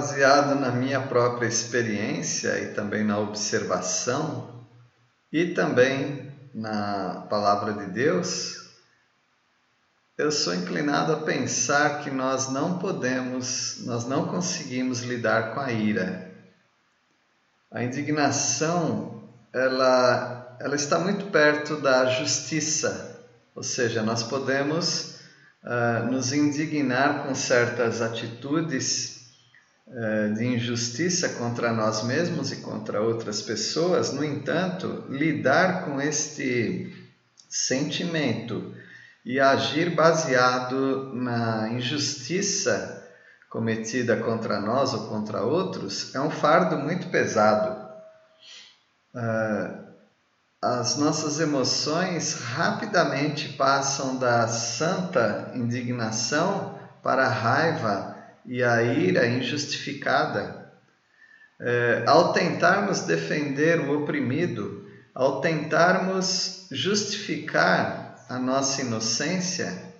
[0.00, 4.64] baseado na minha própria experiência e também na observação
[5.30, 8.70] e também na palavra de Deus,
[10.16, 15.70] eu sou inclinado a pensar que nós não podemos, nós não conseguimos lidar com a
[15.70, 16.32] ira.
[17.70, 23.22] A indignação, ela, ela está muito perto da justiça,
[23.54, 25.16] ou seja, nós podemos
[25.62, 29.19] uh, nos indignar com certas atitudes
[30.36, 36.94] de injustiça contra nós mesmos e contra outras pessoas, no entanto, lidar com este
[37.48, 38.72] sentimento
[39.24, 43.04] e agir baseado na injustiça
[43.50, 47.84] cometida contra nós ou contra outros é um fardo muito pesado.
[49.12, 49.90] Uh,
[50.62, 58.19] as nossas emoções rapidamente passam da santa indignação para a raiva
[58.50, 60.72] e a ira injustificada.
[61.60, 69.94] É, ao tentarmos defender o oprimido, ao tentarmos justificar a nossa inocência,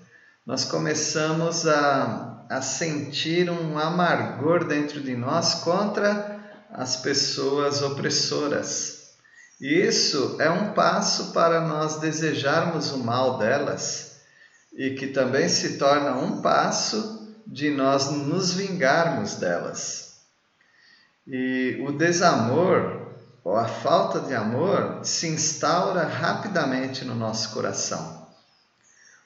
[0.44, 6.40] nós começamos a, a sentir um amargor dentro de nós contra
[6.72, 9.12] as pessoas opressoras.
[9.60, 14.16] E isso é um passo para nós desejarmos o mal delas
[14.76, 20.20] e que também se torna um passo de nós nos vingarmos delas.
[21.26, 23.08] E o desamor
[23.42, 28.26] ou a falta de amor se instaura rapidamente no nosso coração.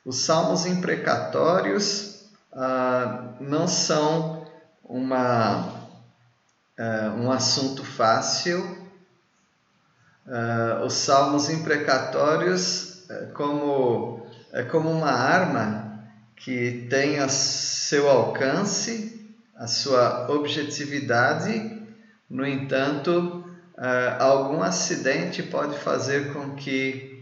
[0.04, 4.46] Os salmos imprecatórios ah, não são
[4.84, 5.88] uma,
[6.78, 8.84] ah, um assunto fácil
[10.26, 15.93] uh, os salmos imprecatórios uh, como, é como uma arma
[16.36, 21.82] que tem seu alcance, a sua objetividade,
[22.28, 23.44] no entanto,
[23.78, 27.14] uh, algum acidente pode fazer com que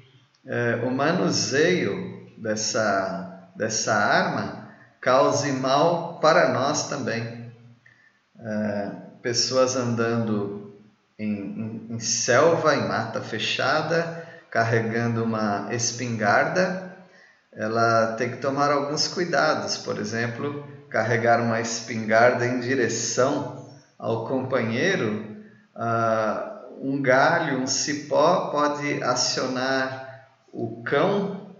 [0.84, 4.68] o manuseio dessa, dessa arma
[5.00, 7.52] cause mal para nós também.
[9.22, 10.62] pessoas andando
[11.18, 16.91] em, em, em selva, em mata fechada, carregando uma espingarda,
[17.52, 25.36] ela tem que tomar alguns cuidados, por exemplo, carregar uma espingarda em direção ao companheiro,
[25.76, 31.54] uh, um galho, um cipó pode acionar o cão,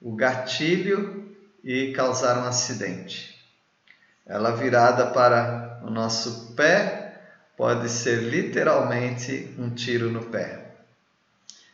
[0.00, 1.34] o gatilho
[1.64, 3.36] e causar um acidente.
[4.26, 7.20] Ela virada para o nosso pé
[7.56, 10.67] pode ser literalmente um tiro no pé.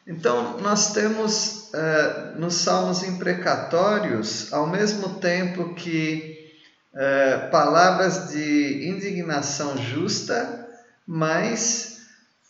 [0.06, 6.52] Então, nós temos uh, nos salmos imprecatórios, ao mesmo tempo que
[6.92, 10.68] uh, palavras de indignação justa,
[11.06, 12.00] mas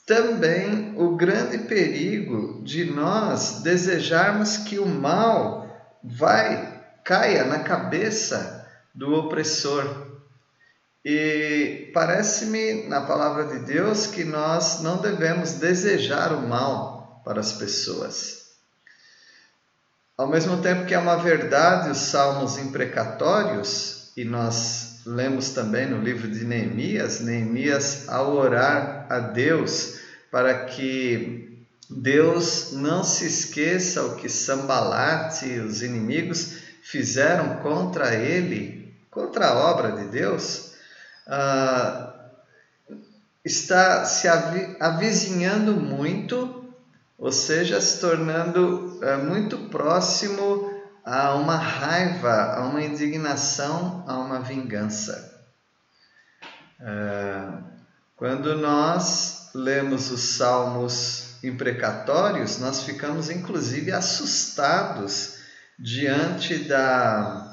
[0.05, 5.65] também o grande perigo de nós desejarmos que o mal
[6.03, 10.09] vai caia na cabeça do opressor.
[11.05, 16.94] E parece-me na palavra de Deus que nós não devemos desejar o mal
[17.25, 18.45] para as pessoas.
[20.17, 26.01] Ao mesmo tempo que é uma verdade os salmos imprecatórios, e nós lemos também no
[26.01, 29.99] livro de Neemias, Neemias ao orar a Deus
[30.31, 38.95] para que Deus não se esqueça o que Sambalate e os inimigos fizeram contra ele,
[39.11, 40.73] contra a obra de Deus,
[41.27, 42.15] ah,
[43.45, 44.27] está se
[44.81, 46.64] avizinhando muito,
[47.19, 50.73] ou seja, se tornando ah, muito próximo
[51.05, 55.33] a uma raiva, a uma indignação, a uma vingança.
[56.81, 57.63] Ah,
[58.17, 65.37] quando nós lemos os salmos imprecatórios, nós ficamos inclusive assustados
[65.79, 67.51] diante da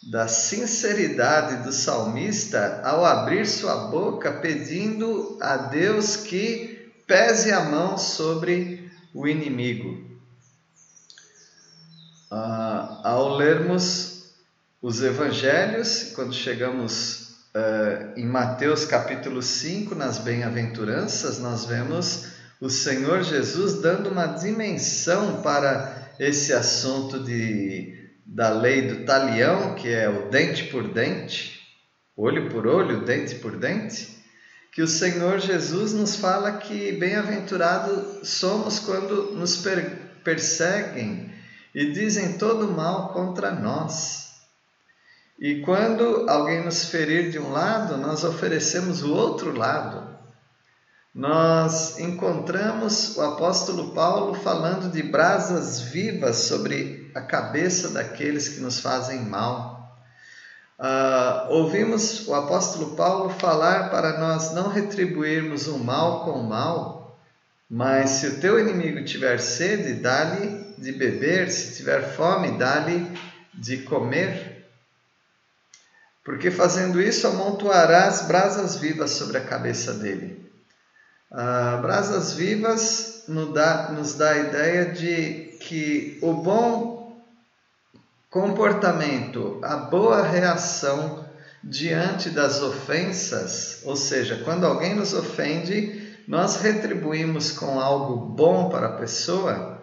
[0.00, 7.98] da sinceridade do salmista ao abrir sua boca pedindo a Deus que pese a mão
[7.98, 8.77] sobre
[9.14, 10.06] o inimigo.
[12.30, 14.32] Ah, ao lermos
[14.82, 22.26] os evangelhos, quando chegamos ah, em Mateus capítulo 5, nas bem-aventuranças, nós vemos
[22.60, 27.96] o Senhor Jesus dando uma dimensão para esse assunto de
[28.26, 31.60] da lei do talião, que é o dente por dente,
[32.14, 34.17] olho por olho, dente por dente,
[34.78, 39.60] que o Senhor Jesus nos fala que bem-aventurados somos quando nos
[40.22, 41.34] perseguem
[41.74, 44.34] e dizem todo mal contra nós.
[45.36, 50.16] E quando alguém nos ferir de um lado, nós oferecemos o outro lado.
[51.12, 58.78] Nós encontramos o apóstolo Paulo falando de brasas vivas sobre a cabeça daqueles que nos
[58.78, 59.77] fazem mal.
[60.78, 67.18] Uh, ouvimos o apóstolo Paulo falar para nós não retribuirmos o mal com o mal,
[67.68, 73.12] mas se o teu inimigo tiver sede, dá-lhe de beber, se tiver fome, dá-lhe
[73.52, 74.64] de comer.
[76.24, 80.48] Porque fazendo isso, amontoarás brasas vivas sobre a cabeça dele.
[81.30, 86.97] Ah, brasas vivas nos dá, nos dá a ideia de que o bom
[88.30, 91.26] comportamento, a boa reação
[91.62, 98.88] diante das ofensas, ou seja, quando alguém nos ofende, nós retribuímos com algo bom para
[98.88, 99.82] a pessoa,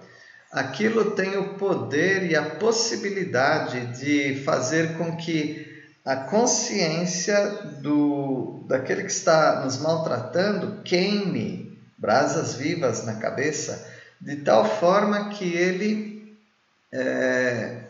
[0.51, 5.65] aquilo tem o poder e a possibilidade de fazer com que
[6.05, 7.37] a consciência
[7.81, 15.45] do daquele que está nos maltratando queime brasas vivas na cabeça, de tal forma que
[15.45, 16.37] ele
[16.91, 17.84] é,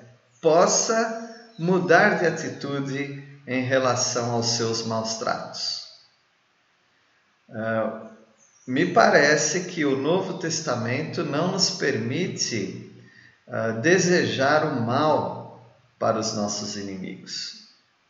[0.45, 5.86] possa mudar de atitude em relação aos seus maus tratos.
[7.50, 8.09] Uh,
[8.68, 12.94] me parece que o Novo Testamento não nos permite
[13.47, 15.65] uh, desejar o mal
[15.97, 17.65] para os nossos inimigos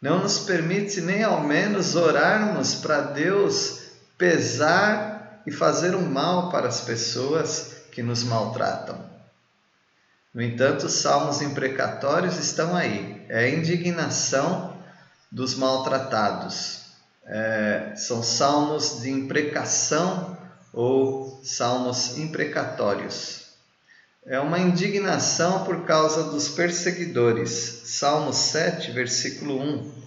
[0.06, 3.86] não nos permite nem ao menos orarmos para Deus
[4.18, 9.15] pesar e fazer um mal para as pessoas que nos maltratam.
[10.36, 13.26] No entanto, os salmos imprecatórios estão aí.
[13.28, 14.78] É a indignação
[15.32, 16.82] dos maltratados.
[17.26, 20.38] É, são salmos de imprecação
[20.72, 23.46] ou salmos imprecatórios
[24.28, 27.82] é uma indignação por causa dos perseguidores.
[27.86, 30.04] Salmo 7, versículo 1.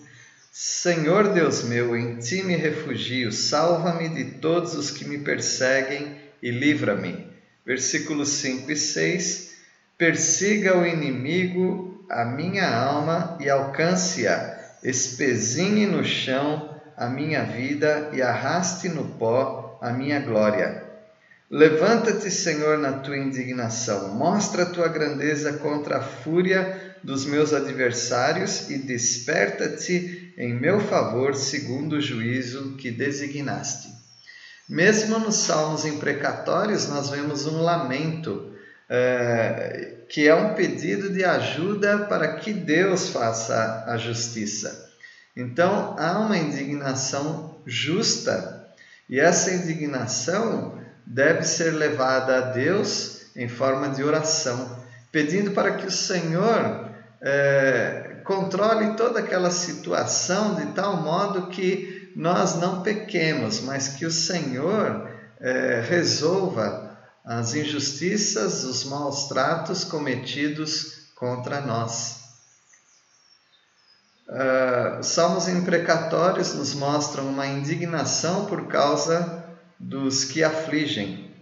[0.52, 6.50] Senhor Deus meu, em ti me refugio, salva-me de todos os que me perseguem e
[6.50, 7.28] livra-me.
[7.64, 9.47] Versículos 5 e 6.
[9.98, 18.22] Persiga o inimigo a minha alma e alcance-a, espezinhe no chão a minha vida e
[18.22, 20.84] arraste no pó a minha glória.
[21.50, 28.70] Levanta-te, Senhor, na tua indignação, mostra a tua grandeza contra a fúria dos meus adversários
[28.70, 33.88] e desperta-te em meu favor, segundo o juízo que designaste.
[34.68, 38.52] Mesmo nos salmos imprecatórios, nós vemos um lamento,
[38.88, 44.88] é, que é um pedido de ajuda para que Deus faça a justiça.
[45.36, 48.66] Então, há uma indignação justa,
[49.08, 55.86] e essa indignação deve ser levada a Deus em forma de oração, pedindo para que
[55.86, 56.88] o Senhor
[57.20, 64.10] é, controle toda aquela situação de tal modo que nós não pequemos, mas que o
[64.10, 65.08] Senhor
[65.40, 66.87] é, resolva
[67.24, 72.18] as injustiças, os maus tratos cometidos contra nós.
[74.28, 79.44] Uh, salmos imprecatórios nos mostram uma indignação por causa
[79.78, 81.34] dos que afligem.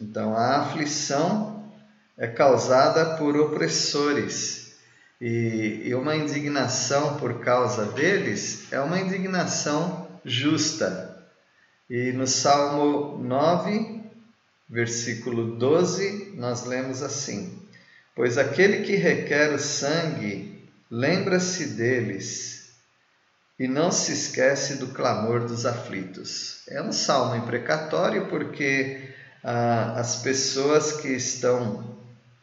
[0.00, 1.72] Então, a aflição
[2.16, 4.74] é causada por opressores
[5.20, 11.28] e, e uma indignação por causa deles é uma indignação justa.
[11.88, 13.99] E no Salmo 9,
[14.70, 17.60] versículo 12, nós lemos assim:
[18.14, 22.70] Pois aquele que requer o sangue, lembra-se deles
[23.58, 26.62] e não se esquece do clamor dos aflitos.
[26.68, 29.10] É um salmo imprecatório porque
[29.42, 31.98] ah, as pessoas que estão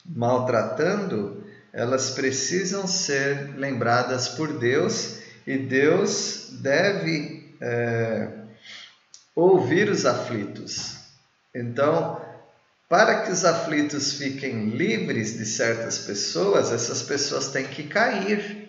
[0.06, 1.44] maltratando,
[1.74, 8.30] elas precisam ser lembradas por Deus e Deus deve é,
[9.36, 10.97] ouvir os aflitos.
[11.58, 12.22] Então,
[12.88, 18.68] para que os aflitos fiquem livres de certas pessoas, essas pessoas têm que cair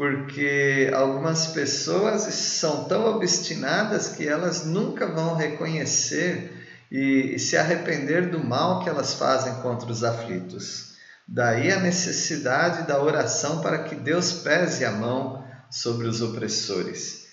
[0.00, 6.50] porque algumas pessoas são tão obstinadas que elas nunca vão reconhecer
[6.90, 10.94] e, e, se arrepender do mal que elas fazem contra os aflitos.
[11.28, 17.26] Daí a necessidade da oração para que Deus pese a mão sobre os opressores.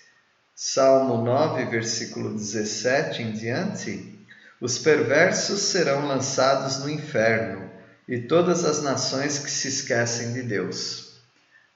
[0.54, 4.17] Salmo 9, versículo 17 em diante:
[4.60, 7.70] Os perversos serão lançados no inferno,
[8.08, 11.20] e todas as nações que se esquecem de Deus.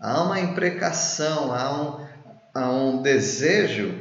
[0.00, 2.06] Há uma imprecação, há um,
[2.52, 3.94] há um desejo.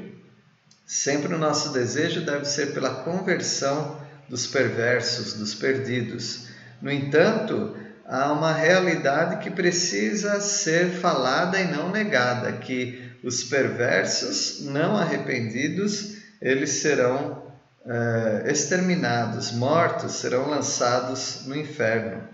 [0.88, 6.48] Sempre o nosso desejo deve ser pela conversão dos perversos, dos perdidos.
[6.82, 7.76] No entanto,
[8.08, 16.16] há uma realidade que precisa ser falada e não negada, que os perversos não arrependidos,
[16.42, 17.50] eles serão
[17.86, 22.28] é, exterminados, mortos, serão lançados no inferno.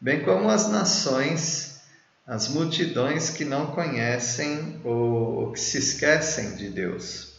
[0.00, 1.80] Bem como as nações,
[2.26, 7.38] as multidões que não conhecem ou que se esquecem de Deus.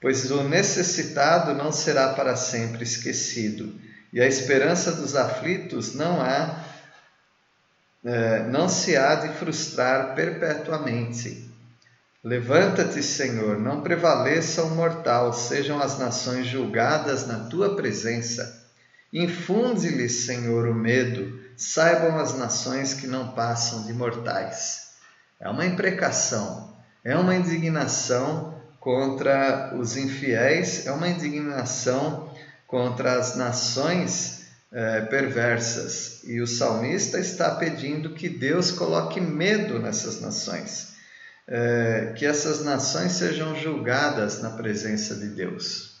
[0.00, 3.74] Pois o necessitado não será para sempre esquecido,
[4.12, 6.64] e a esperança dos aflitos não há
[8.04, 11.50] é, não se há de frustrar perpetuamente.
[12.24, 18.64] Levanta-te, Senhor, não prevaleça o mortal, sejam as nações julgadas na tua presença.
[19.12, 24.94] Infunde-lhes, Senhor, o medo, saibam as nações que não passam de mortais.
[25.38, 32.32] É uma imprecação, é uma indignação contra os infiéis, é uma indignação
[32.66, 36.22] contra as nações é, perversas.
[36.24, 40.93] E o salmista está pedindo que Deus coloque medo nessas nações,
[41.46, 45.94] é, que essas nações sejam julgadas na presença de Deus.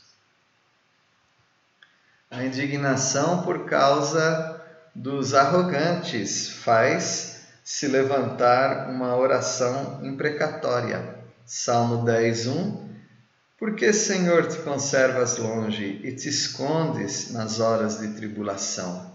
[2.30, 4.60] A indignação por causa
[4.94, 11.16] dos arrogantes faz se levantar uma oração imprecatória.
[11.46, 12.84] Salmo 10, 1
[13.64, 19.10] por que, Senhor, te conservas longe e te escondes nas horas de tribulação?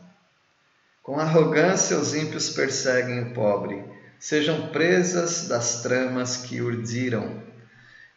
[1.03, 3.83] Com arrogância os ímpios perseguem o pobre,
[4.19, 7.41] sejam presas das tramas que urdiram.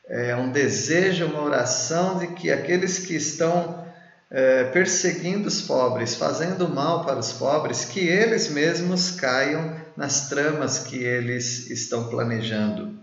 [0.06, 3.86] É um desejo, uma oração de que aqueles que estão
[4.30, 10.80] é, perseguindo os pobres, fazendo mal para os pobres, que eles mesmos caiam nas tramas
[10.80, 13.00] que eles estão planejando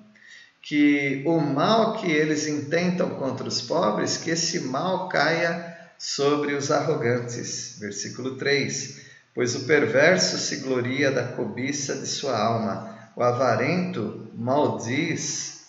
[0.61, 6.69] que o mal que eles intentam contra os pobres, que esse mal caia sobre os
[6.69, 7.77] arrogantes.
[7.79, 8.98] Versículo 3:
[9.39, 15.61] Pois o perverso se gloria da cobiça de sua alma, o avarento maldiz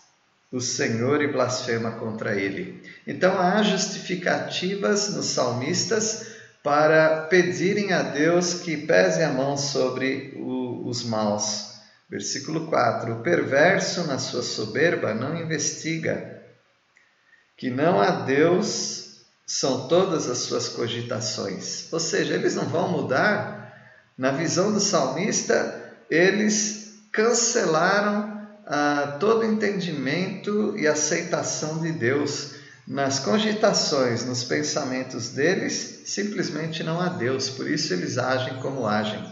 [0.50, 2.82] o Senhor e blasfema contra ele.
[3.06, 6.32] Então há justificativas nos salmistas
[6.64, 11.78] para pedirem a Deus que pese a mão sobre o, os maus
[12.10, 16.42] Versículo 4: O perverso, na sua soberba, não investiga,
[17.56, 19.10] que não há Deus
[19.46, 21.86] são todas as suas cogitações.
[21.92, 23.59] Ou seja, eles não vão mudar.
[24.20, 32.50] Na visão do salmista, eles cancelaram ah, todo entendimento e aceitação de Deus.
[32.86, 39.24] Nas cogitações, nos pensamentos deles, simplesmente não há Deus, por isso eles agem como agem.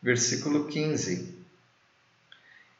[0.00, 1.36] Versículo 15: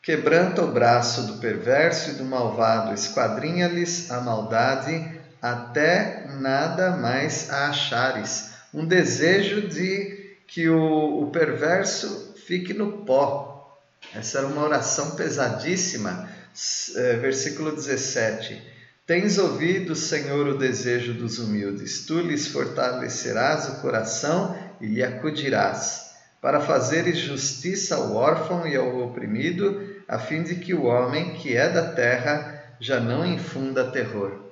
[0.00, 7.70] Quebranta o braço do perverso e do malvado, esquadrinha-lhes a maldade até nada mais a
[7.70, 8.50] achares.
[8.72, 10.13] Um desejo de
[10.46, 13.80] que o, o perverso fique no pó.
[14.14, 16.28] Essa era uma oração pesadíssima.
[16.94, 18.62] É, versículo 17.
[19.06, 26.12] Tens ouvido, Senhor, o desejo dos humildes, tu lhes fortalecerás o coração e lhe acudirás,
[26.40, 31.56] para fazeres justiça ao órfão e ao oprimido a fim de que o homem que
[31.56, 34.43] é da terra já não infunda terror.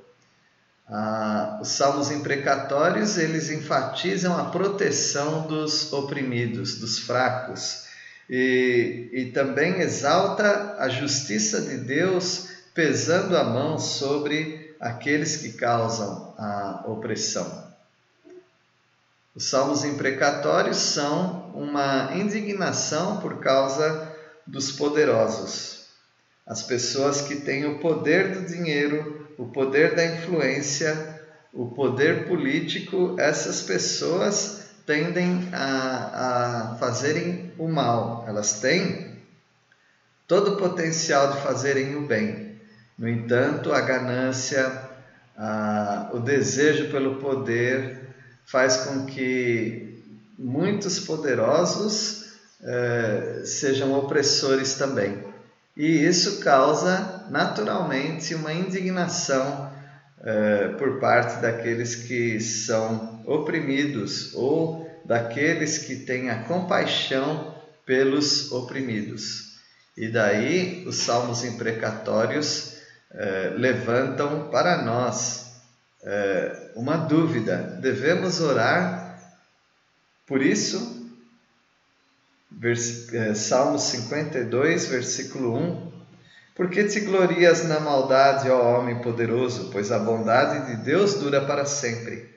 [0.94, 7.84] Ah, os salmos imprecatórios eles enfatizam a proteção dos oprimidos, dos fracos,
[8.28, 16.34] e, e também exalta a justiça de Deus pesando a mão sobre aqueles que causam
[16.36, 17.72] a opressão.
[19.34, 24.14] Os salmos imprecatórios são uma indignação por causa
[24.46, 25.86] dos poderosos,
[26.46, 31.20] as pessoas que têm o poder do dinheiro, o poder da influência,
[31.52, 39.12] o poder político, essas pessoas tendem a, a fazerem o mal, elas têm
[40.26, 42.56] todo o potencial de fazerem o bem.
[42.98, 44.90] No entanto, a ganância,
[45.36, 48.02] a, o desejo pelo poder
[48.46, 50.02] faz com que
[50.38, 52.22] muitos poderosos
[52.62, 55.24] eh, sejam opressores também.
[55.76, 59.72] E isso causa naturalmente uma indignação
[60.24, 69.52] eh, por parte daqueles que são oprimidos ou daqueles que têm a compaixão pelos oprimidos.
[69.96, 72.76] E daí os salmos imprecatórios
[73.10, 75.40] eh, levantam para nós
[76.74, 79.02] uma dúvida: devemos orar
[80.26, 81.02] por isso?
[83.12, 85.91] Eh, Salmo 52, versículo 1.
[86.54, 91.64] Porque te glorias na maldade, ó homem poderoso, pois a bondade de Deus dura para
[91.64, 92.30] sempre.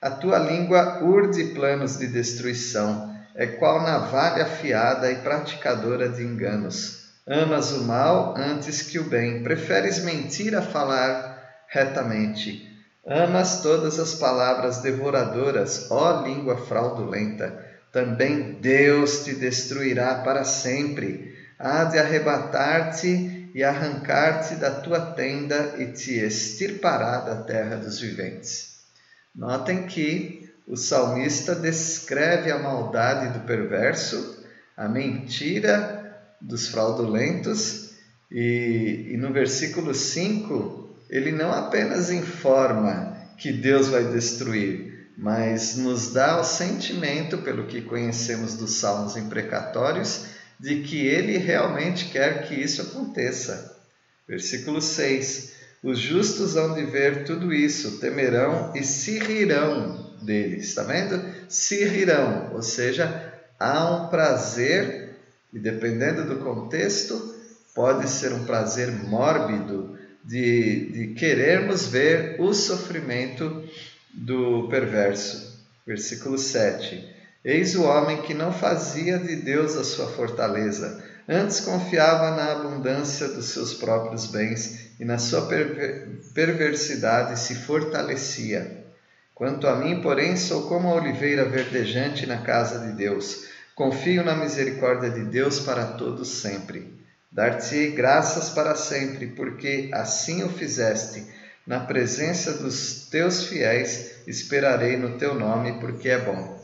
[0.00, 7.06] A tua língua urde planos de destruição, é qual navalha afiada e praticadora de enganos.
[7.26, 12.72] Amas o mal antes que o bem, preferes mentir a falar retamente.
[13.04, 17.64] Amas todas as palavras devoradoras, ó língua fraudulenta.
[17.92, 21.34] Também Deus te destruirá para sempre.
[21.58, 28.80] Há de arrebatar-te e arrancar-te da tua tenda e te extirpará da terra dos viventes.
[29.34, 34.44] Notem que o salmista descreve a maldade do perverso,
[34.76, 37.92] a mentira dos fraudulentos,
[38.30, 46.12] e, e no versículo 5 ele não apenas informa que Deus vai destruir, mas nos
[46.12, 52.54] dá o sentimento, pelo que conhecemos dos salmos imprecatórios, de que ele realmente quer que
[52.54, 53.76] isso aconteça.
[54.26, 60.82] Versículo 6: Os justos hão de ver tudo isso, temerão e se rirão deles, está
[60.82, 61.22] vendo?
[61.48, 65.16] Se rirão, ou seja, há um prazer,
[65.52, 67.34] e dependendo do contexto,
[67.74, 73.62] pode ser um prazer mórbido de, de querermos ver o sofrimento
[74.12, 75.64] do perverso.
[75.86, 77.15] Versículo 7.
[77.48, 83.28] Eis o homem que não fazia de Deus a sua fortaleza, antes confiava na abundância
[83.28, 85.48] dos seus próprios bens e na sua
[86.34, 88.84] perversidade se fortalecia.
[89.32, 93.44] Quanto a mim, porém, sou como a oliveira verdejante na casa de Deus.
[93.76, 96.98] Confio na misericórdia de Deus para todos sempre.
[97.30, 101.24] Dar-te-ei graças para sempre, porque assim o fizeste.
[101.64, 106.55] Na presença dos teus fiéis, esperarei no teu nome, porque é bom.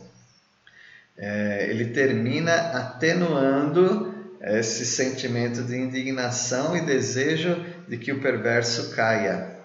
[1.16, 9.56] É, ele termina atenuando esse sentimento de indignação e desejo de que o perverso caia.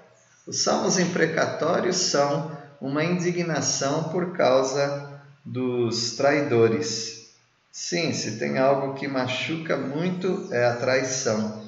[0.45, 7.31] Os salmos imprecatórios são uma indignação por causa dos traidores.
[7.71, 11.65] Sim, se tem algo que machuca muito é a traição.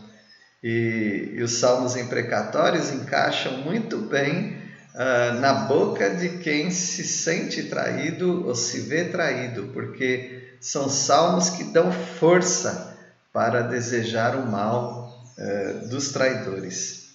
[0.62, 4.59] E, e os salmos imprecatórios encaixam muito bem
[5.00, 11.50] uh, na boca de quem se sente traído ou se vê traído, porque são salmos
[11.52, 12.98] que dão força
[13.32, 17.14] para desejar o mal uh, dos traidores.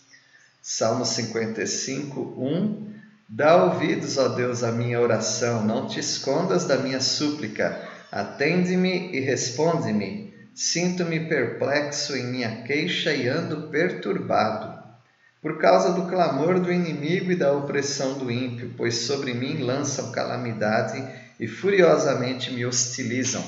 [0.63, 2.95] Salmo 55, 1
[3.29, 7.83] Dá ouvidos, ó Deus, à minha oração, não te escondas da minha súplica.
[8.13, 10.33] Atende-me e responde-me.
[10.55, 14.74] Sinto-me perplexo em minha queixa e ando perturbado.
[15.45, 20.11] Por causa do clamor do inimigo e da opressão do ímpio, pois sobre mim lançam
[20.11, 21.05] calamidade
[21.39, 23.45] e furiosamente me hostilizam.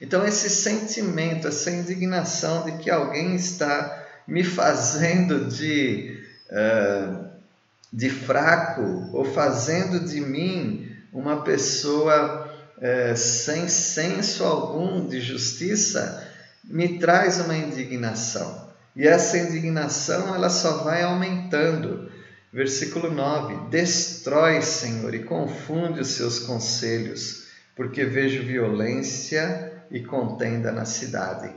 [0.00, 6.24] Então, esse sentimento, essa indignação de que alguém está me fazendo de.
[6.48, 7.26] Uh,
[7.92, 16.30] de fraco ou fazendo de mim uma pessoa é, sem senso algum de justiça,
[16.62, 18.65] me traz uma indignação.
[18.96, 22.10] E essa indignação ela só vai aumentando.
[22.50, 30.86] Versículo 9: Destrói, Senhor, e confunde os seus conselhos, porque vejo violência e contenda na
[30.86, 31.54] cidade.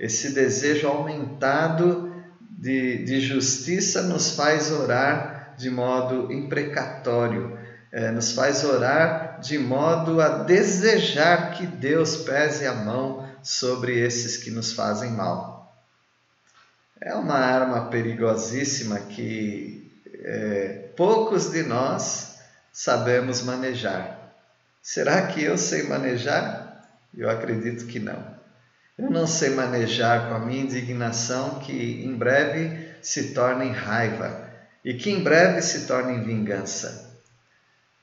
[0.00, 7.56] Esse desejo aumentado de, de justiça nos faz orar de modo imprecatório,
[7.92, 14.36] é, nos faz orar de modo a desejar que Deus pese a mão sobre esses
[14.36, 15.59] que nos fazem mal.
[17.02, 19.90] É uma arma perigosíssima que
[20.22, 22.38] é, poucos de nós
[22.70, 24.34] sabemos manejar.
[24.82, 26.86] Será que eu sei manejar?
[27.16, 28.38] Eu acredito que não.
[28.98, 34.50] Eu não sei manejar com a minha indignação que em breve se torne raiva
[34.84, 37.18] e que em breve se torne em vingança.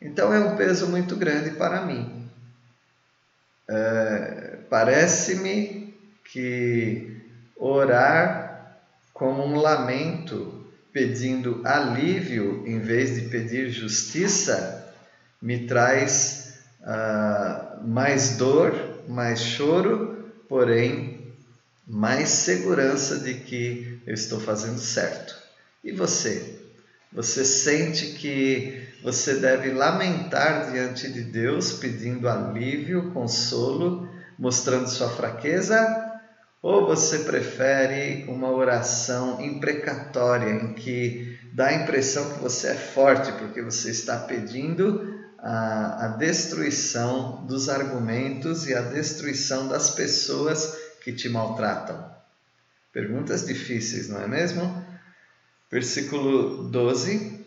[0.02, 2.28] Então é um peso muito grande para mim.
[3.70, 5.96] É, Parece-me
[6.32, 7.22] que
[7.56, 8.47] orar
[9.18, 14.94] como um lamento, pedindo alívio em vez de pedir justiça,
[15.42, 21.34] me traz uh, mais dor, mais choro, porém
[21.88, 25.36] mais segurança de que eu estou fazendo certo.
[25.84, 26.60] E você?
[27.12, 36.07] Você sente que você deve lamentar diante de Deus, pedindo alívio, consolo, mostrando sua fraqueza?
[36.62, 43.32] Ou você prefere uma oração imprecatória em que dá a impressão que você é forte
[43.34, 51.13] porque você está pedindo a, a destruição dos argumentos e a destruição das pessoas que
[51.13, 52.04] te maltratam?
[52.91, 54.84] Perguntas difíceis, não é mesmo?
[55.70, 57.46] Versículo 12: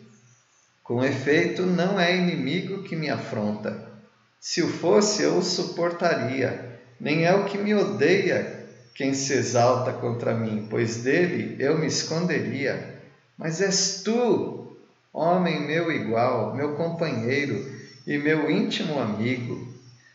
[0.81, 3.91] Com efeito, não é inimigo que me afronta,
[4.39, 6.79] Se o fosse, eu o suportaria.
[6.99, 8.60] Nem é o que me odeia
[8.93, 13.01] quem se exalta contra mim, pois dele eu me esconderia.
[13.37, 14.77] Mas és tu,
[15.13, 17.71] homem meu igual, meu companheiro
[18.05, 19.71] e meu íntimo amigo.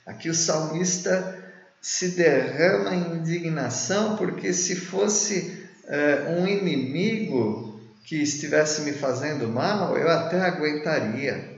[0.07, 1.45] Aqui o salmista
[1.81, 9.97] se derrama em indignação, porque se fosse uh, um inimigo que estivesse me fazendo mal,
[9.97, 11.57] eu até aguentaria.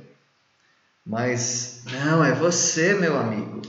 [1.05, 3.63] Mas não, é você, meu amigo.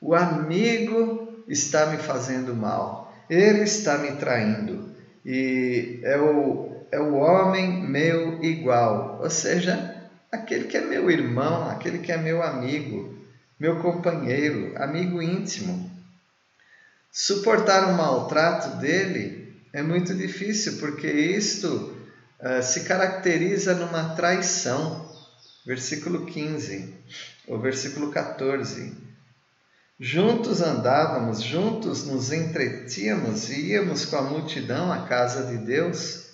[0.00, 3.12] O amigo está me fazendo mal.
[3.28, 4.94] Ele está me traindo.
[5.24, 9.20] E é o, é o homem meu igual.
[9.22, 9.96] Ou seja,
[10.30, 13.18] aquele que é meu irmão, aquele que é meu amigo,
[13.58, 15.90] meu companheiro, amigo íntimo.
[17.10, 21.96] Suportar o maltrato dele é muito difícil, porque isto
[22.40, 25.08] uh, se caracteriza numa traição.
[25.66, 26.94] Versículo 15,
[27.46, 29.07] ou versículo 14.
[30.00, 36.28] Juntos andávamos, juntos nos entretínhamos e íamos com a multidão à casa de Deus.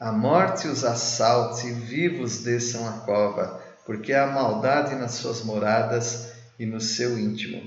[0.00, 6.66] A morte os assalte, vivos desçam a cova, porque há maldade nas suas moradas e
[6.66, 7.62] no seu íntimo.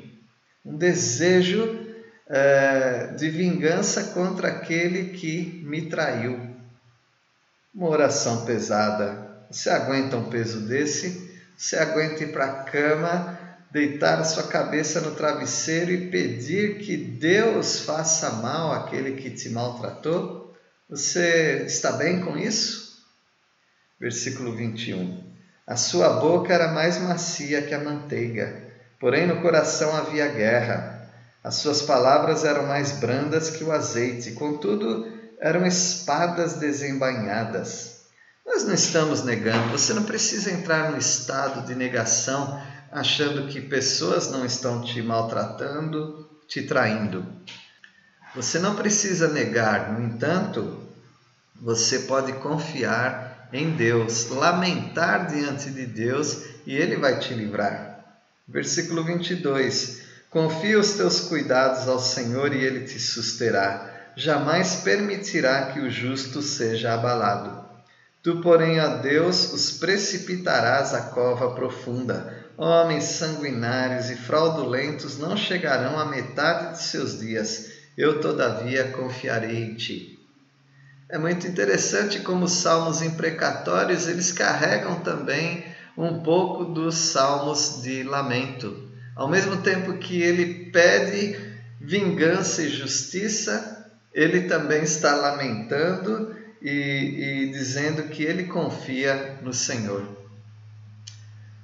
[0.66, 1.80] Um desejo
[2.28, 6.58] é, de vingança contra aquele que me traiu.
[7.74, 9.46] Uma oração pesada.
[9.50, 11.32] Você aguenta um peso desse?
[11.58, 16.96] Você aguenta ir para a cama, deitar a sua cabeça no travesseiro e pedir que
[16.98, 20.56] Deus faça mal àquele que te maltratou?
[20.90, 22.98] Você está bem com isso?
[24.00, 25.26] Versículo 21.
[25.66, 31.12] A sua boca era mais macia que a manteiga, porém no coração havia guerra.
[31.44, 35.06] As suas palavras eram mais brandas que o azeite, contudo,
[35.40, 37.98] eram espadas desembainhadas.
[38.46, 42.62] Nós não estamos negando, você não precisa entrar no estado de negação
[42.98, 47.26] achando que pessoas não estão te maltratando, te traindo.
[48.36, 50.84] Você não precisa negar, no entanto,
[51.56, 57.98] você pode confiar em Deus, lamentar diante de Deus e Ele vai te livrar.
[58.48, 60.04] Versículo 22.
[60.30, 64.12] Confia os teus cuidados ao Senhor e ele te susterá.
[64.16, 67.66] Jamais permitirá que o justo seja abalado.
[68.22, 72.37] Tu, porém, a Deus, os precipitarás à cova profunda.
[72.58, 77.70] Homens sanguinários e fraudulentos não chegarão à metade de seus dias.
[77.96, 80.17] Eu, todavia, confiarei em ti.
[81.08, 85.65] É muito interessante como os salmos imprecatórios, eles carregam também
[85.96, 88.89] um pouco dos salmos de lamento.
[89.15, 91.39] Ao mesmo tempo que ele pede
[91.80, 100.17] vingança e justiça, ele também está lamentando e, e dizendo que ele confia no Senhor.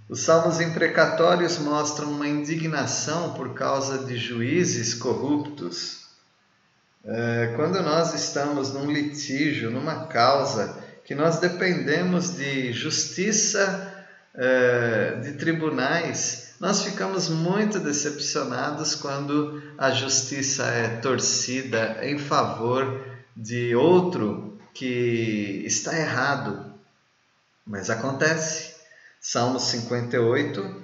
[0.10, 6.08] Os salmos imprecatórios mostram uma indignação por causa de juízes corruptos.
[7.06, 13.92] É, quando nós estamos num litígio, numa causa, que nós dependemos de justiça,
[14.36, 23.76] é, de tribunais, nós ficamos muito decepcionados quando a justiça é torcida em favor de
[23.76, 26.74] outro que está errado.
[27.66, 28.73] Mas acontece.
[29.26, 30.84] Salmo 58.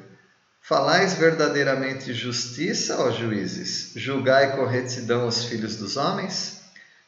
[0.62, 6.62] Falais verdadeiramente justiça, ó juízes, julgai com retidão os filhos dos homens?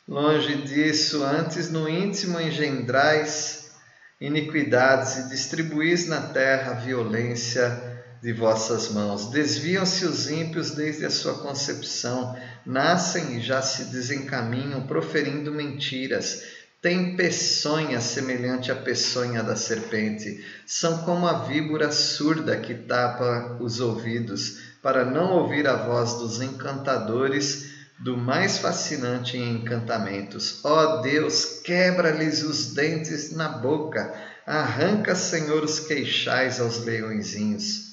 [0.05, 3.71] Longe disso, antes no íntimo engendrais
[4.19, 7.81] iniquidades e distribuís na terra violência
[8.21, 9.31] de vossas mãos.
[9.31, 16.60] Desviam-se os ímpios desde a sua concepção, nascem e já se desencaminham, proferindo mentiras.
[16.81, 20.43] Têm peçonha semelhante à peçonha da serpente.
[20.65, 26.41] São como a víbora surda que tapa os ouvidos, para não ouvir a voz dos
[26.41, 30.59] encantadores do mais fascinante em encantamentos.
[30.63, 34.11] Ó oh Deus, quebra-lhes os dentes na boca,
[34.45, 37.91] arranca, Senhor, os queixais aos leõezinhos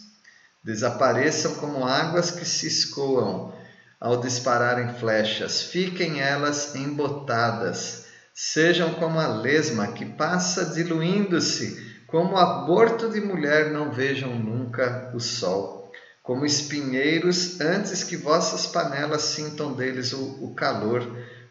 [0.69, 3.55] desapareçam como águas que se escoam
[3.99, 8.05] ao dispararem flechas, fiquem elas embotadas,
[8.41, 15.19] sejam como a lesma que passa diluindo-se, como aborto de mulher não vejam nunca o
[15.19, 15.91] sol,
[16.23, 21.05] como espinheiros antes que vossas panelas sintam deles o, o calor,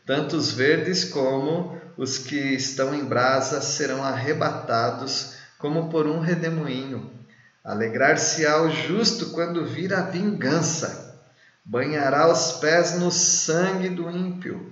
[0.05, 7.11] tanto os verdes como os que estão em brasa serão arrebatados como por um redemoinho.
[7.65, 11.21] Alegrar-se-á o justo quando vir a vingança,
[11.65, 14.71] banhará os pés no sangue do ímpio.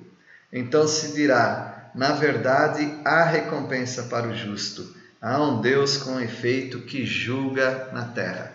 [0.49, 4.93] Então se dirá: na verdade, há recompensa para o justo.
[5.21, 8.51] Há um Deus com efeito que julga na terra.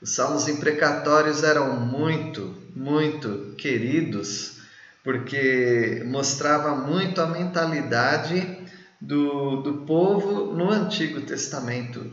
[0.00, 4.56] Os salmos imprecatórios eram muito, muito queridos,
[5.04, 8.58] porque mostrava muito a mentalidade
[9.00, 12.04] do, do povo no Antigo Testamento.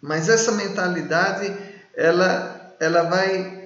[0.00, 1.54] Mas essa mentalidade,
[1.94, 3.63] ela, ela vai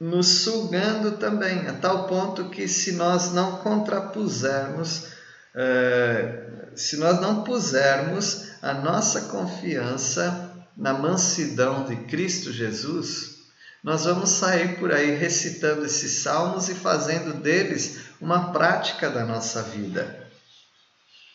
[0.00, 5.08] nos sugando também, a tal ponto que se nós não contrapusermos,
[5.54, 13.40] eh, se nós não pusermos a nossa confiança na mansidão de Cristo Jesus,
[13.84, 19.62] nós vamos sair por aí recitando esses salmos e fazendo deles uma prática da nossa
[19.62, 20.26] vida.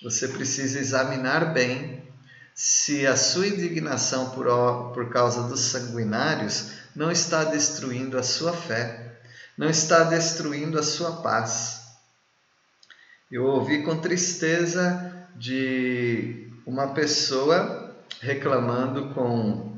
[0.03, 2.03] Você precisa examinar bem
[2.55, 4.45] se a sua indignação por,
[4.93, 9.19] por causa dos sanguinários não está destruindo a sua fé,
[9.57, 11.81] não está destruindo a sua paz.
[13.31, 19.77] Eu ouvi com tristeza de uma pessoa reclamando com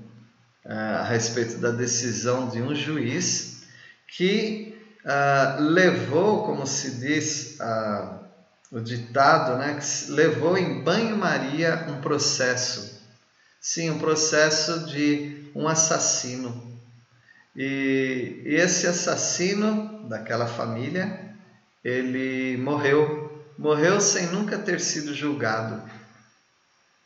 [0.65, 3.63] uh, a respeito da decisão de um juiz
[4.07, 8.19] que uh, levou, como se diz uh,
[8.71, 13.01] o ditado, né, que levou em banho-maria um processo.
[13.59, 16.66] Sim, um processo de um assassino.
[17.57, 21.35] E, esse assassino daquela família,
[21.83, 25.81] ele morreu, morreu sem nunca ter sido julgado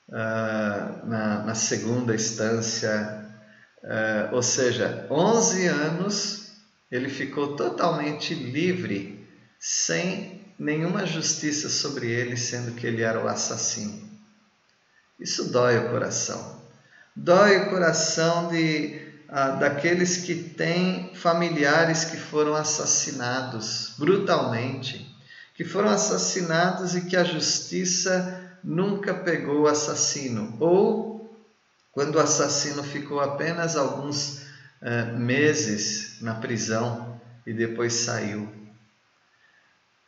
[0.10, 3.26] uh, na, na, segunda instância,
[3.82, 6.52] uh, ou seja, 11 anos
[6.92, 9.26] ele ficou totalmente livre,
[9.58, 14.12] sem nenhuma justiça sobre ele, sendo que ele era o assassino.
[15.18, 16.60] Isso dói o coração.
[17.16, 25.10] Dói o coração de, uh, daqueles que têm familiares que foram assassinados brutalmente,
[25.56, 31.12] que foram assassinados e que a justiça nunca pegou o assassino, ou
[31.92, 34.42] quando o assassino ficou apenas alguns
[34.82, 38.62] uh, meses na prisão e depois saiu.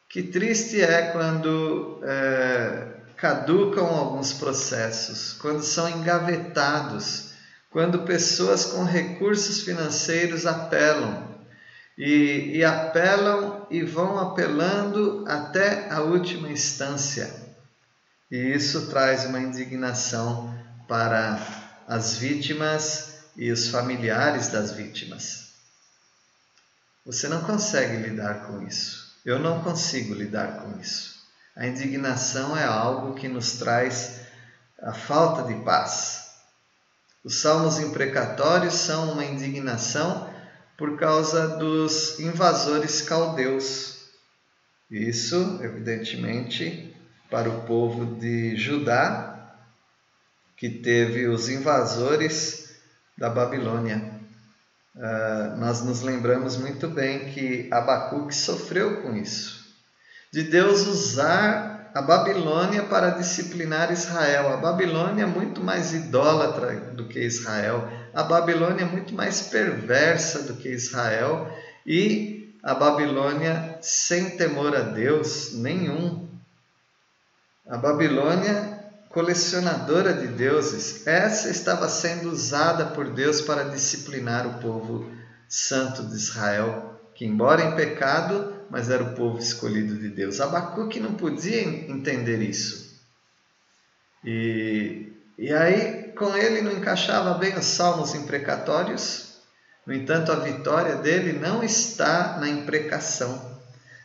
[0.10, 7.33] Que triste é quando uh, caducam alguns processos, quando são engavetados,
[7.74, 11.36] quando pessoas com recursos financeiros apelam
[11.98, 17.44] e, e apelam e vão apelando até a última instância
[18.34, 20.52] e isso traz uma indignação
[20.88, 21.40] para
[21.88, 25.50] as vítimas e os familiares das vítimas.
[27.06, 29.20] Você não consegue lidar com isso.
[29.24, 31.14] Eu não consigo lidar com isso.
[31.56, 34.22] A indignação é algo que nos traz
[34.82, 36.23] a falta de paz.
[37.24, 40.30] Os salmos imprecatórios são uma indignação
[40.78, 44.10] por causa dos invasores caldeus.
[44.92, 46.94] Isso, evidentemente,
[47.32, 49.58] para o povo de Judá,
[50.58, 52.76] que teve os invasores
[53.18, 54.20] da Babilônia.
[54.96, 59.74] Uh, nós nos lembramos muito bem que Abacuque sofreu com isso,
[60.32, 64.52] de Deus usar a Babilônia para disciplinar Israel.
[64.52, 70.44] A Babilônia é muito mais idólatra do que Israel, a Babilônia é muito mais perversa
[70.44, 71.52] do que Israel
[71.86, 76.30] e a Babilônia, sem temor a Deus nenhum,
[77.68, 78.80] a Babilônia,
[79.10, 85.12] colecionadora de deuses, essa estava sendo usada por Deus para disciplinar o povo
[85.48, 90.42] santo de Israel, que, embora em pecado, mas era o povo escolhido de Deus.
[90.42, 93.00] Abacuque não podia entender isso.
[94.26, 99.36] E, e aí, com ele, não encaixava bem os salmos imprecatórios.
[99.86, 103.62] No entanto, a vitória dele não está na imprecação.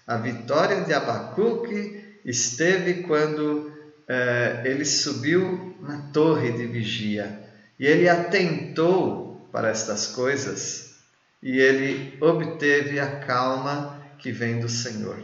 [0.06, 3.72] A vitória de Abacuque esteve quando
[4.06, 7.42] eh, ele subiu na torre de vigia
[7.80, 10.94] e ele atentou para estas coisas
[11.42, 15.18] e ele obteve a calma que vem do Senhor.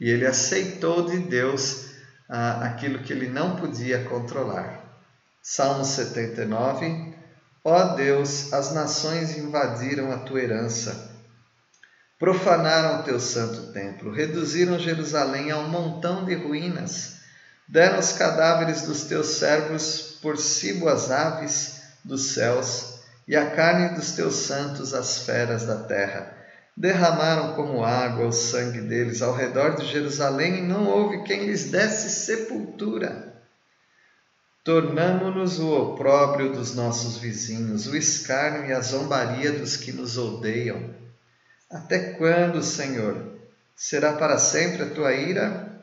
[0.00, 1.86] E ele aceitou de Deus
[2.28, 4.84] ah, aquilo que ele não podia controlar.
[5.42, 7.16] Salmo 79
[7.64, 11.08] Ó oh Deus, as nações invadiram a tua herança
[12.18, 17.18] Profanaram o teu santo templo, reduziram Jerusalém a um montão de ruínas,
[17.68, 23.94] deram os cadáveres dos teus servos por cibo às aves dos céus, e a carne
[23.94, 26.34] dos teus santos às feras da terra.
[26.78, 31.72] Derramaram como água o sangue deles ao redor de Jerusalém, e não houve quem lhes
[31.72, 33.34] desse sepultura.
[34.62, 40.94] Tornamo-nos o opróbrio dos nossos vizinhos, o escárnio e a zombaria dos que nos odeiam.
[41.68, 43.26] Até quando, Senhor?
[43.74, 45.82] Será para sempre a tua ira?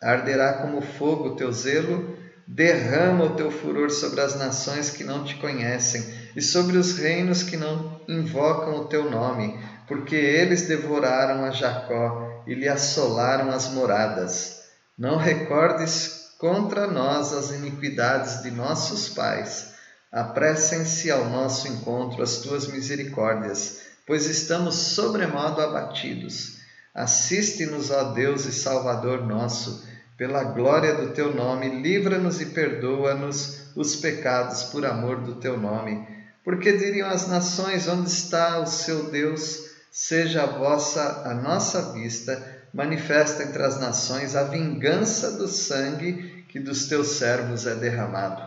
[0.00, 2.16] Arderá como fogo o teu zelo?
[2.46, 6.22] Derrama o teu furor sobre as nações que não te conhecem.
[6.34, 12.44] e sobre os reinos que não invocam o teu nome, porque eles devoraram a Jacó
[12.46, 14.62] e lhe assolaram as moradas.
[14.96, 19.72] Não recordes contra nós as iniquidades de nossos pais.
[20.10, 26.58] Apressem-se ao nosso encontro as tuas misericórdias, pois estamos sobremodo abatidos.
[26.94, 29.86] Assiste-nos, ó Deus e Salvador nosso,
[30.18, 36.06] pela glória do teu nome, livra-nos e perdoa-nos os pecados por amor do teu nome.
[36.44, 39.71] Porque diriam as nações: onde está o seu Deus?
[39.94, 46.58] Seja a vossa, a nossa vista, manifesta entre as nações a vingança do sangue que
[46.58, 48.42] dos teus servos é derramado.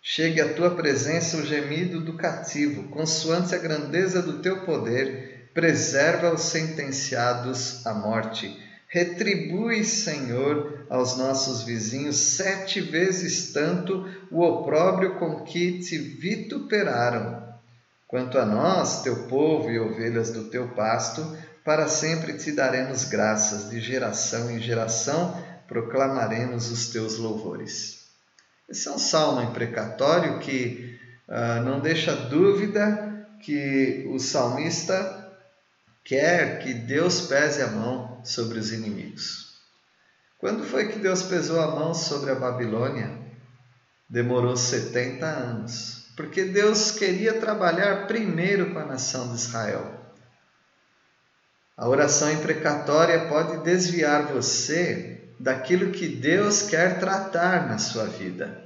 [0.00, 6.32] Chegue à tua presença o gemido do cativo, consoante a grandeza do teu poder, preserva
[6.32, 8.58] os sentenciados à morte.
[8.88, 17.45] Retribui, Senhor, aos nossos vizinhos sete vezes tanto o opróbrio com que te vituperaram
[18.06, 23.68] Quanto a nós, teu povo e ovelhas do teu pasto, para sempre te daremos graças,
[23.68, 28.06] de geração em geração proclamaremos os teus louvores.
[28.68, 30.96] Esse é um salmo imprecatório que
[31.28, 35.32] uh, não deixa dúvida que o salmista
[36.04, 39.56] quer que Deus pese a mão sobre os inimigos.
[40.38, 43.18] Quando foi que Deus pesou a mão sobre a Babilônia?
[44.08, 49.92] Demorou 70 anos porque Deus queria trabalhar primeiro com a nação de Israel.
[51.76, 58.64] A oração imprecatória pode desviar você daquilo que Deus quer tratar na sua vida.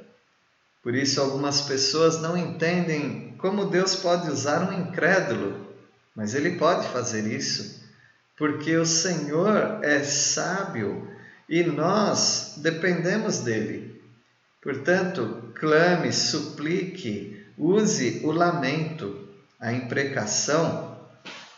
[0.81, 5.75] Por isso, algumas pessoas não entendem como Deus pode usar um incrédulo,
[6.15, 7.85] mas Ele pode fazer isso,
[8.37, 11.11] porque o Senhor é sábio
[11.49, 14.01] e nós dependemos dele.
[14.63, 19.29] Portanto, clame, suplique, Use o lamento,
[19.61, 20.99] a imprecação,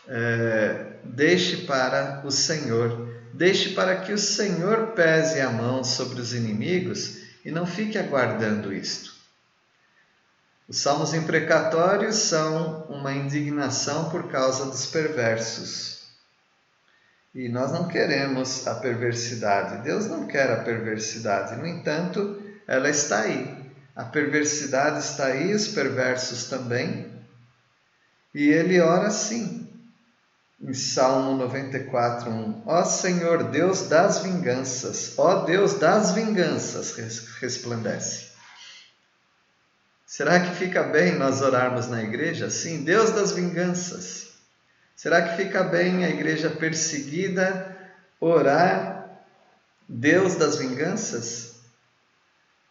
[0.05, 3.07] é, deixe para o Senhor.
[3.33, 8.73] Deixe para que o Senhor pese a mão sobre os inimigos e não fique aguardando
[8.73, 9.13] isto.
[10.67, 16.03] Os salmos imprecatórios são uma indignação por causa dos perversos.
[17.33, 19.83] E nós não queremos a perversidade.
[19.83, 21.55] Deus não quer a perversidade.
[21.55, 23.62] No entanto, ela está aí.
[23.95, 27.11] A perversidade está aí, os perversos também.
[28.33, 29.69] E ele ora assim,
[30.59, 32.63] em Salmo 94, 1.
[32.65, 36.95] Ó Senhor Deus das vinganças, ó Deus das vinganças,
[37.39, 38.33] resplandece.
[40.05, 42.83] Será que fica bem nós orarmos na igreja assim?
[42.83, 44.33] Deus das vinganças.
[44.95, 47.75] Será que fica bem a igreja perseguida
[48.19, 49.09] orar
[49.89, 51.55] Deus das vinganças?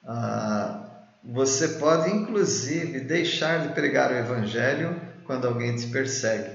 [0.05, 0.92] Ah,
[1.25, 6.51] você pode, inclusive, deixar de pregar o Evangelho quando alguém te persegue.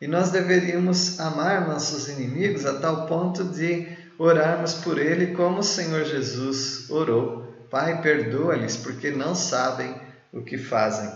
[0.00, 3.86] E nós deveríamos amar nossos inimigos a tal ponto de
[4.18, 7.40] orarmos por ele como o Senhor Jesus orou.
[7.70, 9.94] Pai, perdoa-lhes, porque não sabem
[10.32, 11.10] o que fazem.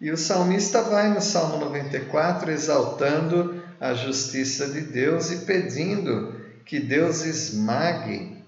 [0.00, 6.80] E o salmista vai no Salmo 94 exaltando a justiça de Deus e pedindo que
[6.80, 8.42] Deus esmague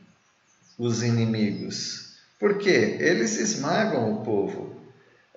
[0.79, 2.12] os inimigos.
[2.43, 4.75] Porque eles esmagam o povo,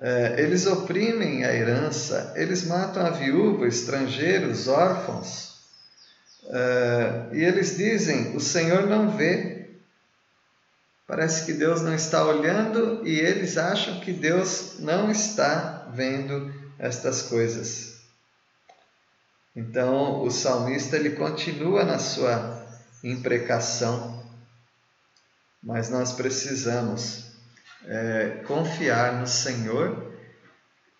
[0.01, 5.53] é, eles oprimem a herança, eles matam a viúva, estrangeiros, órfãos.
[6.49, 9.75] É, e eles dizem: o Senhor não vê.
[11.05, 17.21] Parece que Deus não está olhando e eles acham que Deus não está vendo estas
[17.21, 17.99] coisas.
[19.55, 22.65] Então o salmista ele continua na sua
[23.03, 24.14] imprecação
[25.65, 27.25] mas nós precisamos
[27.87, 30.13] é, confiar no Senhor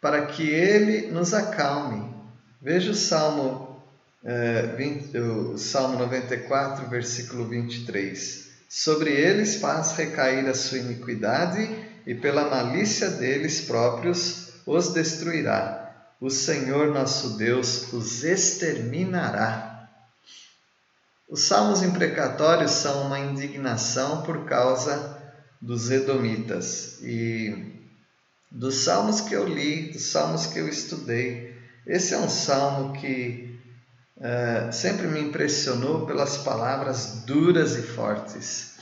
[0.01, 2.13] para que Ele nos acalme.
[2.59, 3.80] Veja o Salmo,
[4.24, 8.45] é, 20, o Salmo 94, versículo 23.
[8.68, 11.70] Sobre eles faz recair a sua iniquidade
[12.07, 16.11] e pela malícia deles próprios os destruirá.
[16.20, 19.74] O Senhor nosso Deus os exterminará.
[21.28, 25.21] Os salmos imprecatórios são uma indignação por causa
[25.59, 26.99] dos edomitas.
[27.01, 27.73] E
[28.51, 31.55] dos salmos que eu li, dos salmos que eu estudei,
[31.86, 33.59] esse é um salmo que
[34.17, 38.76] é, sempre me impressionou pelas palavras duras e fortes.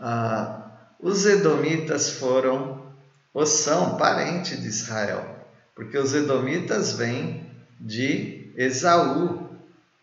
[0.00, 2.92] Ah, os edomitas foram,
[3.34, 9.47] ou são, parente de Israel, porque os edomitas vêm de Esaú,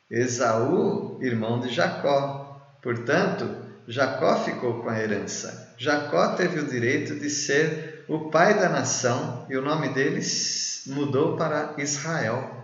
[0.10, 2.62] Esaú, irmão de Jacó.
[2.82, 3.50] Portanto,
[3.88, 5.74] Jacó ficou com a herança.
[5.78, 11.36] Jacó teve o direito de ser o pai da nação e o nome deles mudou
[11.36, 12.56] para Israel.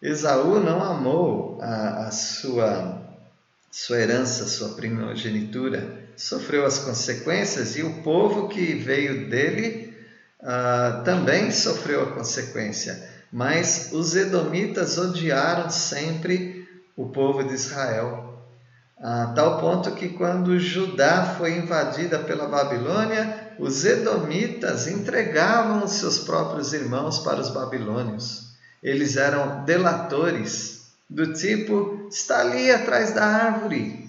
[0.00, 3.02] Esaú não amou a, a sua,
[3.70, 9.96] sua herança, sua primogenitura, sofreu as consequências e o povo que veio dele
[10.40, 13.15] uh, também sofreu a consequência.
[13.32, 16.66] Mas os edomitas odiaram sempre
[16.96, 18.26] o povo de Israel,
[18.98, 26.20] a tal ponto que quando Judá foi invadida pela Babilônia, os edomitas entregavam os seus
[26.20, 28.54] próprios irmãos para os babilônios.
[28.82, 34.08] Eles eram delatores, do tipo, está ali atrás da árvore.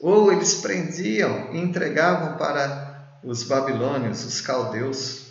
[0.00, 5.27] Ou eles prendiam e entregavam para os babilônios, os caldeus.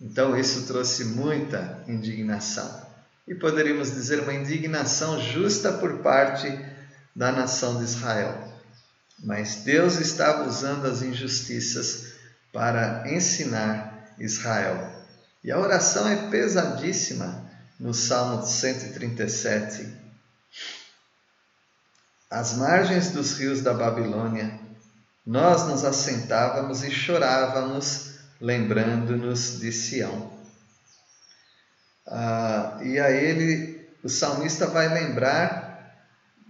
[0.00, 2.82] Então isso trouxe muita indignação.
[3.26, 6.48] E poderíamos dizer uma indignação justa por parte
[7.14, 8.52] da nação de Israel.
[9.22, 12.14] Mas Deus estava usando as injustiças
[12.52, 14.92] para ensinar Israel.
[15.42, 17.44] E a oração é pesadíssima
[17.78, 20.04] no Salmo 137.
[22.30, 24.58] Às margens dos rios da Babilônia,
[25.26, 28.13] nós nos assentávamos e chorávamos,
[28.44, 30.30] lembrando-nos de Sião.
[32.06, 35.64] Ah, e a ele, o salmista vai lembrar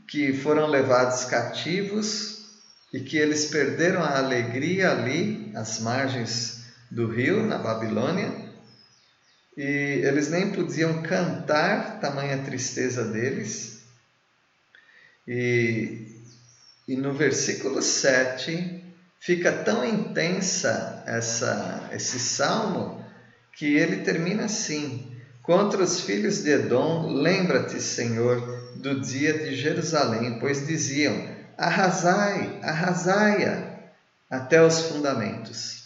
[0.09, 2.49] que foram levados cativos
[2.93, 8.43] e que eles perderam a alegria ali, às margens do rio, na Babilônia,
[9.57, 9.63] e
[10.05, 13.85] eles nem podiam cantar, tamanha tristeza deles.
[15.29, 16.09] E,
[16.89, 18.84] e no versículo 7
[19.25, 23.03] fica tão intensa essa, esse salmo
[23.57, 25.11] que ele termina assim:
[25.43, 33.75] Contra os filhos de Edom, lembra-te, Senhor, do dia de Jerusalém, pois diziam: arrasai, arrasai-a
[34.31, 35.85] até os fundamentos.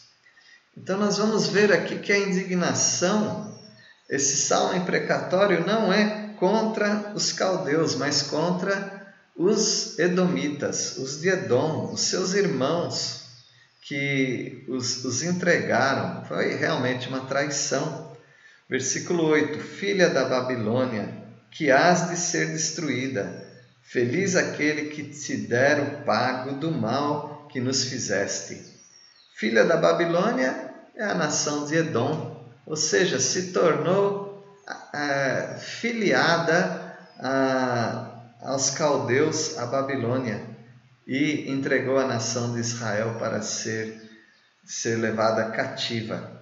[0.77, 3.57] Então, nós vamos ver aqui que a indignação,
[4.11, 11.93] esse salmo imprecatório, não é contra os caldeus, mas contra os edomitas, os de Edom,
[11.93, 13.18] os seus irmãos
[13.89, 16.23] que os, os entregaram.
[16.27, 18.15] Foi realmente uma traição.
[18.69, 21.09] Versículo 8: Filha da Babilônia,
[21.51, 23.47] que hás de ser destruída.
[23.83, 28.63] Feliz aquele que te der o pago do mal que nos fizeste.
[29.35, 34.45] Filha da Babilônia é a nação de Edom, ou seja, se tornou
[34.93, 40.48] é, filiada a, aos caldeus, a Babilônia,
[41.09, 43.99] e entregou a nação de Israel para ser,
[44.63, 46.39] ser levada cativa.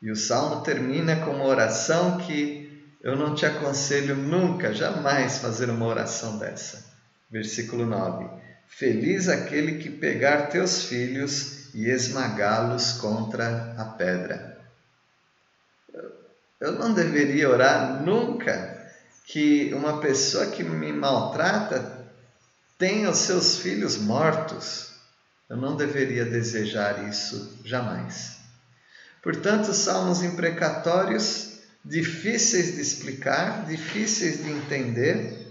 [0.00, 5.68] E o salmo termina com uma oração que eu não te aconselho nunca, jamais fazer
[5.68, 6.84] uma oração dessa.
[7.28, 8.28] Versículo 9:
[8.68, 14.58] Feliz aquele que pegar teus filhos e esmagá-los contra a pedra.
[16.60, 18.78] Eu não deveria orar nunca
[19.24, 21.99] que uma pessoa que me maltrata
[22.80, 24.88] tenha os seus filhos mortos.
[25.48, 28.38] Eu não deveria desejar isso jamais.
[29.22, 35.46] Portanto, salmos imprecatórios difíceis de explicar, difíceis de entender,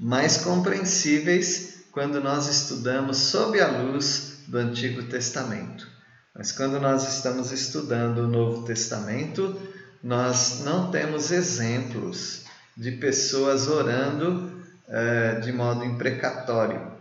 [0.00, 5.86] mas compreensíveis quando nós estudamos sob a luz do Antigo Testamento.
[6.34, 9.60] Mas quando nós estamos estudando o Novo Testamento,
[10.02, 12.44] nós não temos exemplos
[12.76, 14.57] de pessoas orando
[14.88, 16.98] eh, de modo imprecatório.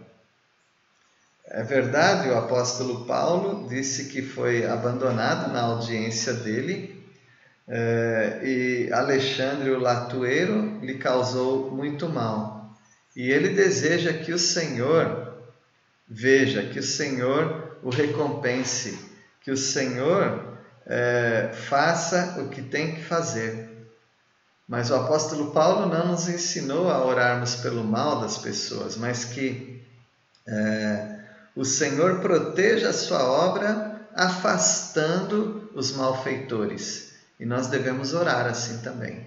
[1.46, 6.98] É verdade, o apóstolo Paulo disse que foi abandonado na audiência dele
[7.68, 12.74] é, e Alexandre o Latueiro lhe causou muito mal.
[13.16, 15.36] E ele deseja que o Senhor
[16.08, 18.98] veja, que o Senhor o recompense,
[19.42, 23.70] que o Senhor é, faça o que tem que fazer.
[24.68, 29.82] Mas o apóstolo Paulo não nos ensinou a orarmos pelo mal das pessoas, mas que
[30.46, 31.20] é,
[31.56, 37.14] o Senhor proteja a sua obra afastando os malfeitores.
[37.40, 39.26] E nós devemos orar assim também.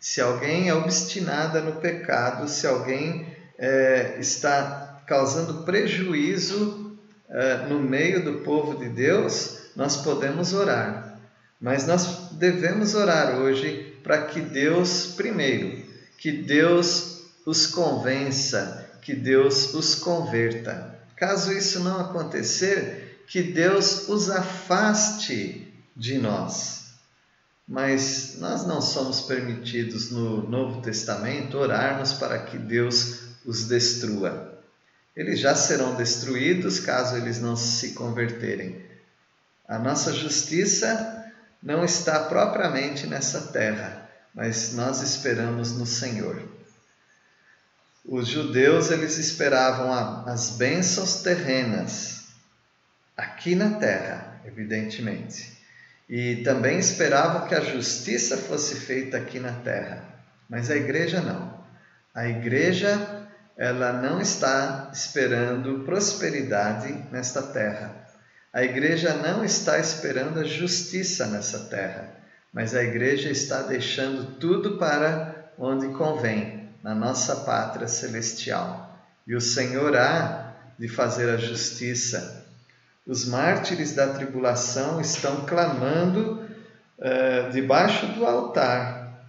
[0.00, 8.24] Se alguém é obstinada no pecado, se alguém é, está causando prejuízo é, no meio
[8.24, 11.18] do povo de Deus, nós podemos orar.
[11.60, 15.84] Mas nós devemos orar hoje para que Deus, primeiro,
[16.18, 20.98] que Deus os convença, que Deus os converta.
[21.16, 26.80] Caso isso não acontecer, que Deus os afaste de nós.
[27.66, 34.58] Mas nós não somos permitidos no Novo Testamento orarmos para que Deus os destrua.
[35.14, 38.84] Eles já serão destruídos caso eles não se converterem.
[39.68, 41.19] A nossa justiça
[41.62, 46.42] não está propriamente nessa terra, mas nós esperamos no Senhor.
[48.04, 49.92] Os judeus eles esperavam
[50.26, 52.24] as bênçãos terrenas
[53.16, 55.58] aqui na terra, evidentemente.
[56.08, 60.02] E também esperavam que a justiça fosse feita aqui na terra.
[60.48, 61.60] Mas a igreja não.
[62.14, 68.08] A igreja ela não está esperando prosperidade nesta terra.
[68.52, 72.10] A igreja não está esperando a justiça nessa terra,
[72.52, 78.98] mas a igreja está deixando tudo para onde convém, na nossa pátria celestial.
[79.24, 82.44] E o Senhor há de fazer a justiça.
[83.06, 86.42] Os mártires da tribulação estão clamando
[86.98, 89.26] uh, debaixo do altar.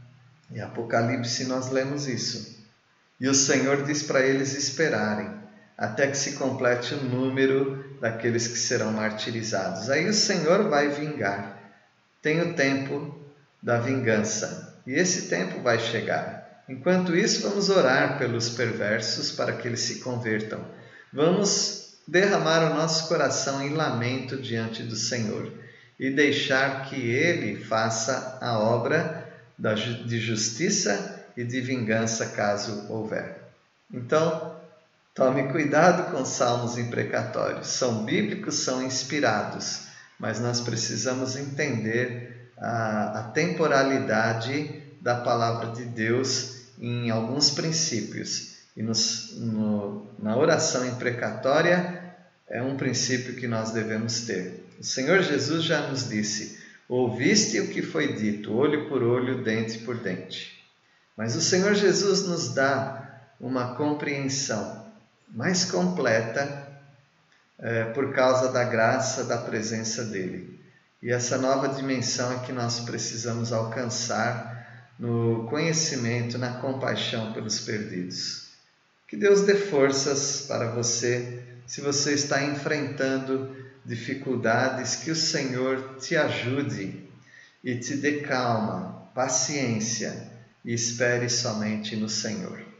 [0.49, 2.59] Em Apocalipse nós lemos isso.
[3.19, 5.40] E o Senhor diz para eles esperarem
[5.81, 9.89] até que se complete o número daqueles que serão martirizados.
[9.89, 11.57] Aí o Senhor vai vingar.
[12.21, 13.19] Tem o tempo
[13.63, 16.63] da vingança e esse tempo vai chegar.
[16.69, 20.63] Enquanto isso, vamos orar pelos perversos para que eles se convertam.
[21.11, 25.51] Vamos derramar o nosso coração em lamento diante do Senhor
[25.99, 29.27] e deixar que Ele faça a obra
[30.05, 33.39] de justiça e de vingança caso houver.
[33.91, 34.60] Então,
[35.13, 37.67] Tome cuidado com salmos imprecatórios.
[37.67, 39.87] São bíblicos, são inspirados,
[40.17, 48.55] mas nós precisamos entender a, a temporalidade da palavra de Deus em alguns princípios.
[48.77, 52.15] E nos, no, na oração imprecatória
[52.49, 54.65] é um princípio que nós devemos ter.
[54.79, 56.57] O Senhor Jesus já nos disse:
[56.87, 60.63] Ouviste o que foi dito, olho por olho, dente por dente.
[61.17, 64.80] Mas o Senhor Jesus nos dá uma compreensão
[65.31, 66.67] mais completa
[67.57, 70.59] é, por causa da graça da presença dele.
[71.01, 78.49] E essa nova dimensão é que nós precisamos alcançar no conhecimento, na compaixão pelos perdidos.
[79.07, 83.55] Que Deus dê forças para você se você está enfrentando
[83.85, 87.09] dificuldades, que o Senhor te ajude
[87.63, 90.29] e te dê calma, paciência
[90.63, 92.70] e espere somente no Senhor.